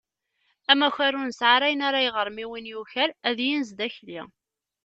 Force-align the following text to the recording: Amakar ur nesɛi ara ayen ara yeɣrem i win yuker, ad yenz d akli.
Amakar 0.71 1.13
ur 1.19 1.25
nesɛi 1.27 1.51
ara 1.55 1.65
ayen 1.67 1.85
ara 1.87 1.99
yeɣrem 2.05 2.37
i 2.43 2.45
win 2.49 2.69
yuker, 2.71 3.09
ad 3.29 3.37
yenz 3.47 3.69
d 3.77 3.79
akli. 3.87 4.21